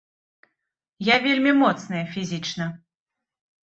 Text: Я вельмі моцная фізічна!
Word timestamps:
Я 1.13 1.19
вельмі 1.27 1.55
моцная 1.61 2.05
фізічна! 2.19 2.65